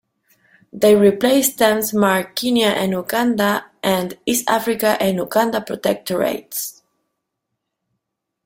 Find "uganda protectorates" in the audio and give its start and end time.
5.19-6.81